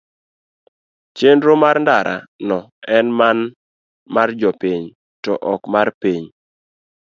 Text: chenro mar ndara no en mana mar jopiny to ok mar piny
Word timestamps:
chenro 1.17 1.53
mar 1.63 1.75
ndara 1.83 2.15
no 2.47 2.57
en 2.97 3.07
mana 3.19 3.45
mar 4.15 4.29
jopiny 4.41 4.83
to 5.23 5.33
ok 5.53 5.61
mar 5.73 5.87
piny 6.01 6.25